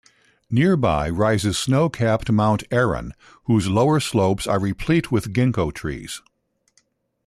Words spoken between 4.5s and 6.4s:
replete with ginkgo trees.